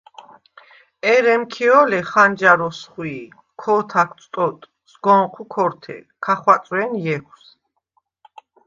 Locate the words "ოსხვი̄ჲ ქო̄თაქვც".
2.67-4.21